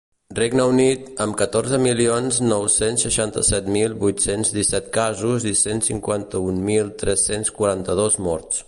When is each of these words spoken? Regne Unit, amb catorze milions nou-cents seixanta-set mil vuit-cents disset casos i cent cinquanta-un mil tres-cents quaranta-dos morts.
Regne 0.37 0.63
Unit, 0.67 1.01
amb 1.25 1.35
catorze 1.41 1.79
milions 1.83 2.39
nou-cents 2.45 3.05
seixanta-set 3.07 3.69
mil 3.77 3.95
vuit-cents 4.05 4.55
disset 4.57 4.89
casos 4.97 5.47
i 5.53 5.57
cent 5.63 5.87
cinquanta-un 5.91 6.61
mil 6.73 6.93
tres-cents 7.05 7.59
quaranta-dos 7.61 8.23
morts. 8.31 8.57